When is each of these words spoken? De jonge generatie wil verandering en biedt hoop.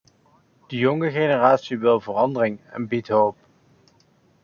De 0.67 0.77
jonge 0.77 1.11
generatie 1.11 1.77
wil 1.77 2.01
verandering 2.01 2.59
en 2.71 2.87
biedt 2.87 3.07
hoop. 3.07 3.37